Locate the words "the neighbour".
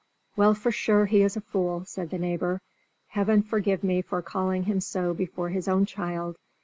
2.09-2.61